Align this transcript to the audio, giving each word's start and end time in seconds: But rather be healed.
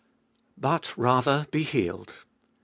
But 0.57 0.97
rather 0.97 1.45
be 1.51 1.61
healed. 1.61 2.25